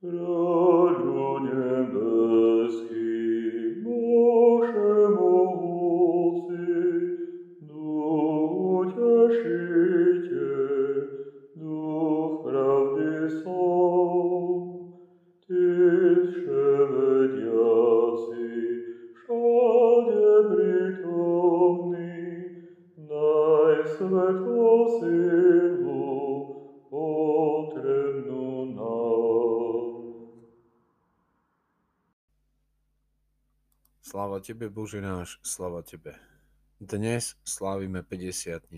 [0.00, 0.65] 그러
[34.06, 36.14] Sláva Tebe, Bože náš, sláva Tebe.
[36.78, 38.70] Dnes slávime 50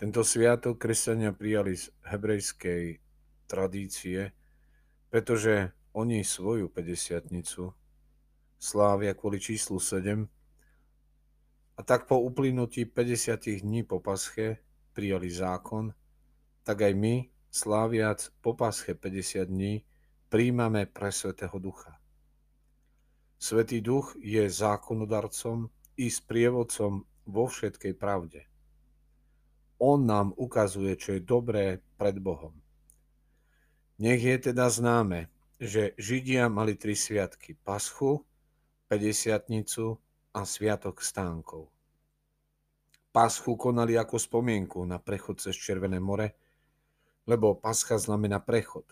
[0.00, 3.04] Tento sviatok kresťania prijali z hebrejskej
[3.44, 4.32] tradície,
[5.12, 7.28] pretože oni svoju 50
[8.56, 10.32] slávia kvôli číslu 7
[11.76, 14.64] a tak po uplynutí 50 dní po pasche
[14.96, 15.92] prijali zákon,
[16.64, 19.84] tak aj my, sláviac po pasche 50 dní,
[20.32, 22.00] príjmame pre Svetého Ducha.
[23.44, 25.68] Svetý Duch je zákonodarcom
[26.00, 28.48] i sprievodcom vo všetkej pravde.
[29.76, 32.56] On nám ukazuje, čo je dobré pred Bohom.
[34.00, 35.28] Nech je teda známe,
[35.60, 37.52] že Židia mali tri sviatky.
[37.60, 38.24] Paschu,
[38.88, 39.36] 50
[40.32, 41.68] a Sviatok stánkov.
[43.12, 46.32] Paschu konali ako spomienku na prechod cez Červené more,
[47.28, 48.88] lebo pascha znamená prechod.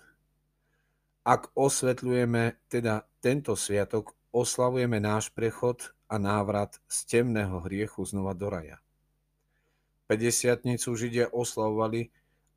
[1.24, 8.48] Ak osvetľujeme teda tento sviatok, oslavujeme náš prechod a návrat z temného hriechu znova do
[8.50, 8.80] raja.
[10.08, 12.10] 50 Židia oslavovali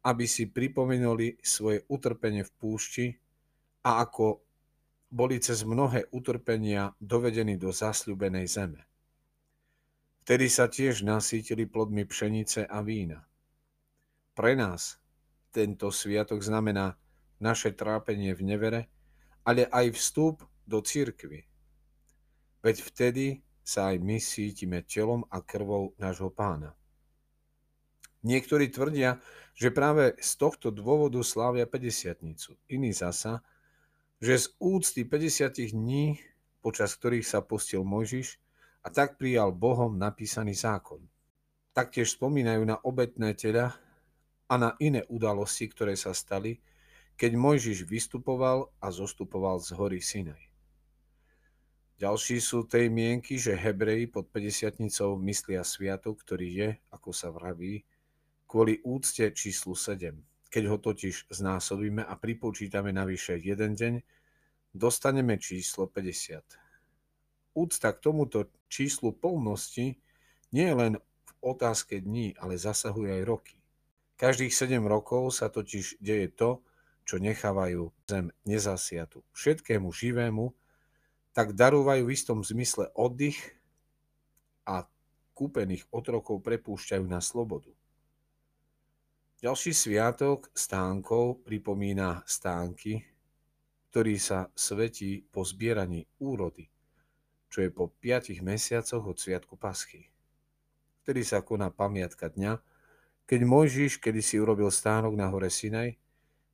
[0.06, 3.06] aby si pripomenuli svoje utrpenie v púšti
[3.82, 4.46] a ako
[5.10, 8.86] boli cez mnohé utrpenia dovedení do zasľubenej zeme.
[10.26, 13.26] Vtedy sa tiež nasítili plodmi pšenice a vína.
[14.38, 15.02] Pre nás
[15.50, 16.98] tento sviatok znamená
[17.42, 18.82] naše trápenie v nevere,
[19.46, 21.46] ale aj vstup do cirkvy.
[22.66, 26.74] Veď vtedy sa aj my sítime telom a krvou nášho pána.
[28.26, 29.22] Niektorí tvrdia,
[29.54, 32.26] že práve z tohto dôvodu slávia 50
[32.74, 33.46] Iní zasa,
[34.18, 36.18] že z úcty 50 dní,
[36.66, 38.42] počas ktorých sa postil Mojžiš,
[38.82, 41.06] a tak prijal Bohom napísaný zákon.
[41.70, 43.78] Taktiež spomínajú na obetné tela
[44.50, 46.58] a na iné udalosti, ktoré sa stali,
[47.14, 50.55] keď Mojžiš vystupoval a zostupoval z hory Sinaj.
[51.96, 54.84] Ďalší sú tej mienky, že Hebreji pod 50
[55.24, 57.88] myslia sviatok, ktorý je, ako sa vraví,
[58.52, 60.12] kvôli úcte číslu 7.
[60.52, 64.04] Keď ho totiž znásobíme a pripočítame navyše jeden deň,
[64.76, 66.44] dostaneme číslo 50.
[67.56, 69.96] Úcta k tomuto číslu polnosti
[70.52, 73.56] nie je len v otázke dní, ale zasahuje aj roky.
[74.20, 76.60] Každých 7 rokov sa totiž deje to,
[77.08, 79.24] čo nechávajú zem nezasiatu.
[79.32, 80.52] Všetkému živému
[81.36, 83.36] tak darúvajú v istom zmysle oddych
[84.64, 84.88] a
[85.36, 87.76] kúpených otrokov prepúšťajú na slobodu.
[89.44, 93.04] Ďalší sviatok stánkov pripomína stánky,
[93.92, 96.72] ktorý sa svetí po zbieraní úrody,
[97.52, 100.08] čo je po 5 mesiacoch od sviatku Paschy.
[101.04, 102.64] Vtedy sa koná pamiatka dňa,
[103.28, 106.00] keď Mojžiš kedysi urobil stánok na hore Sinaj,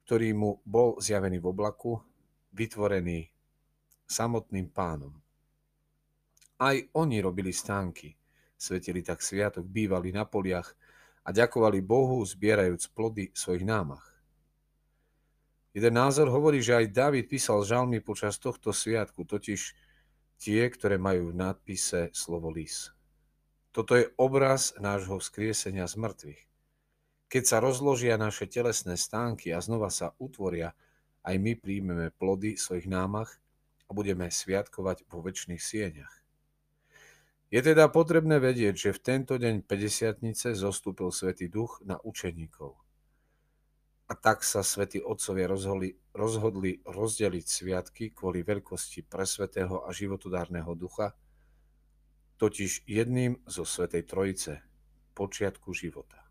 [0.10, 2.02] ktorý mu bol zjavený v oblaku,
[2.50, 3.30] vytvorený
[4.12, 5.16] samotným pánom.
[6.60, 8.12] Aj oni robili stánky,
[8.60, 10.76] svetili tak sviatok, bývali na poliach,
[11.22, 14.06] a ďakovali Bohu, zbierajúc plody svojich námach.
[15.72, 19.72] Jeden názor hovorí, že aj David písal žalmy počas tohto sviatku, totiž
[20.42, 22.92] tie, ktoré majú v nadpise slovo lis.
[23.72, 26.42] Toto je obraz nášho skriesenia z mŕtvych.
[27.32, 30.76] Keď sa rozložia naše telesné stánky a znova sa utvoria,
[31.24, 33.40] aj my príjmeme plody svojich námach
[33.92, 36.24] a budeme sviatkovať vo väčšných sieňach.
[37.52, 42.80] Je teda potrebné vedieť, že v tento deň 50 zostúpil Svetý Duch na učeníkov.
[44.08, 51.12] A tak sa svätí Otcovia rozhodli, rozhodli rozdeliť sviatky kvôli veľkosti presvetého a životodárneho ducha,
[52.40, 54.64] totiž jedným zo Svetej Trojice,
[55.12, 56.24] počiatku života.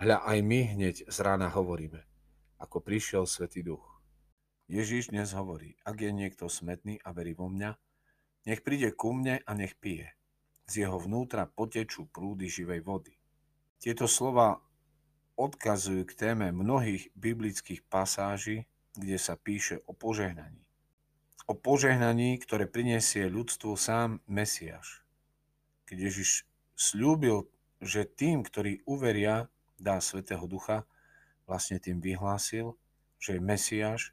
[0.00, 2.00] Hľa aj my hneď z rána hovoríme,
[2.56, 3.97] ako prišiel Svetý Duch.
[4.68, 7.72] Ježíš dnes hovorí, ak je niekto smetný a verí vo mňa,
[8.44, 10.12] nech príde ku mne a nech pije
[10.68, 13.16] z jeho vnútra potečú prúdy živej vody.
[13.80, 14.60] Tieto slova
[15.40, 20.60] odkazujú k téme mnohých biblických pasáží, kde sa píše o požehnaní.
[21.48, 25.00] O požehnaní, ktoré prinesie ľudstvu sám Mesiáš.
[25.88, 26.44] Keď Ježiš
[26.76, 27.48] slúbil,
[27.80, 29.48] že tým, ktorí uveria,
[29.80, 30.84] dá Svetého Ducha,
[31.48, 32.76] vlastne tým vyhlásil,
[33.16, 34.12] že je Mesiáš,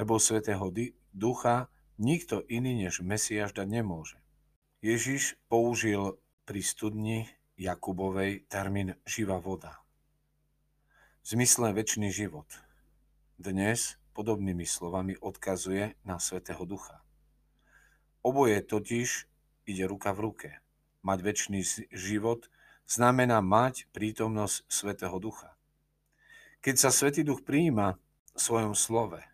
[0.00, 0.72] lebo Svetého
[1.12, 1.68] Ducha
[2.00, 4.16] nikto iný než Mesiáš dať nemôže.
[4.80, 6.16] Ježiš použil
[6.48, 7.28] pri studni
[7.60, 9.76] Jakubovej termín živá voda.
[11.20, 12.48] V zmysle väčší život.
[13.36, 17.04] Dnes podobnými slovami odkazuje na Svetého Ducha.
[18.24, 19.28] Oboje totiž
[19.68, 20.48] ide ruka v ruke.
[21.04, 21.60] Mať väčší
[21.92, 22.48] život
[22.88, 25.60] znamená mať prítomnosť Svetého Ducha.
[26.64, 28.00] Keď sa Svetý Duch prijíma
[28.32, 29.29] v svojom slove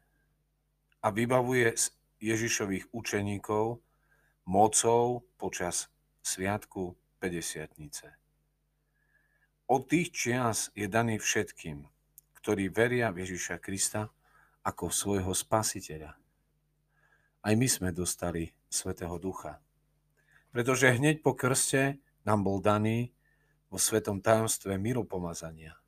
[1.06, 1.70] a vybavuje
[2.18, 3.78] Ježišových učeníkov
[4.50, 5.86] mocou počas
[6.18, 7.78] Sviatku 50.
[9.70, 11.86] Od tých čias je daný všetkým,
[12.42, 14.10] ktorí veria v Ježiša Krista
[14.66, 16.18] ako svojho spasiteľa.
[17.46, 19.62] Aj my sme dostali Svetého Ducha.
[20.50, 23.14] Pretože hneď po krste nám bol daný
[23.70, 25.78] vo svetom tajomstve miropomazania.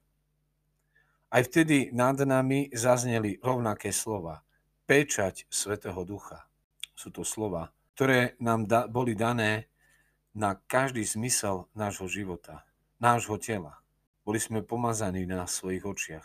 [1.34, 4.46] Aj vtedy nad nami zazneli rovnaké slova.
[4.88, 6.48] Pečať Svetého Ducha.
[6.96, 9.68] Sú to slova, ktoré nám da- boli dané
[10.32, 12.64] na každý zmysel nášho života,
[12.96, 13.84] nášho tela.
[14.24, 16.24] Boli sme pomazaní na svojich očiach.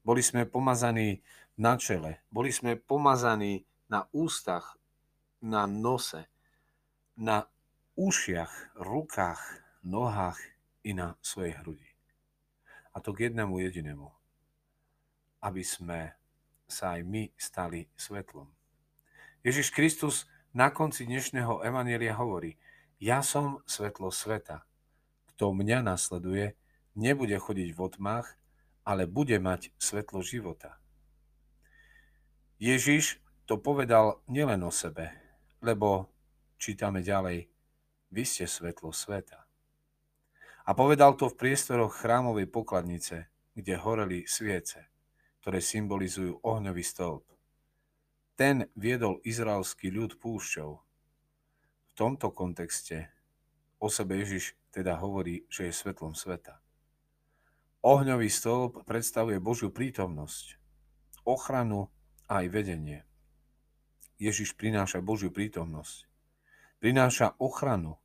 [0.00, 1.20] Boli sme pomazaní
[1.60, 2.24] na čele.
[2.32, 4.80] Boli sme pomazaní na ústach,
[5.44, 6.24] na nose,
[7.12, 7.44] na
[7.92, 9.40] ušiach, rukách,
[9.84, 10.40] nohách
[10.80, 11.88] i na svojej hrudi.
[12.96, 14.08] A to k jednému jedinému
[15.42, 16.17] aby sme
[16.68, 18.46] sa aj my stali svetlom.
[19.40, 22.60] Ježiš Kristus na konci dnešného Evanielia hovorí,
[23.00, 24.68] ja som svetlo sveta.
[25.32, 26.52] Kto mňa nasleduje,
[26.92, 28.36] nebude chodiť v otmách,
[28.84, 30.76] ale bude mať svetlo života.
[32.60, 35.14] Ježiš to povedal nielen o sebe,
[35.64, 36.12] lebo
[36.60, 37.48] čítame ďalej,
[38.12, 39.48] vy ste svetlo sveta.
[40.68, 44.97] A povedal to v priestoroch chrámovej pokladnice, kde horeli sviece
[45.48, 47.24] ktoré symbolizujú ohňový stĺp.
[48.36, 50.70] Ten viedol izraelský ľud púšťou.
[51.88, 53.08] V tomto kontexte
[53.80, 56.60] o sebe Ježiš teda hovorí, že je svetlom sveta.
[57.80, 60.60] Ohňový stĺp predstavuje Božiu prítomnosť,
[61.24, 61.88] ochranu
[62.28, 63.08] a aj vedenie.
[64.20, 66.04] Ježiš prináša Božiu prítomnosť,
[66.76, 67.96] prináša ochranu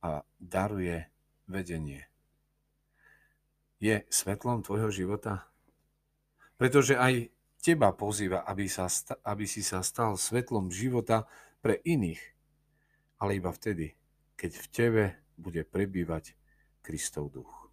[0.00, 1.04] a daruje
[1.44, 2.08] vedenie.
[3.76, 5.52] Je svetlom tvojho života?
[6.57, 7.29] Pretože aj
[7.61, 8.89] teba pozýva, aby, sa,
[9.25, 11.29] aby si sa stal svetlom života
[11.61, 12.21] pre iných,
[13.21, 13.93] ale iba vtedy,
[14.33, 15.03] keď v tebe
[15.37, 16.33] bude prebývať
[16.81, 17.69] Kristov duch.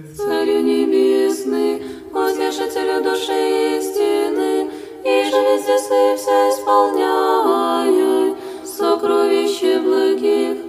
[0.00, 4.72] Царю небесный, утешителю души истины,
[5.04, 5.76] и же везде
[6.16, 10.65] все исполняй, сокровище благ.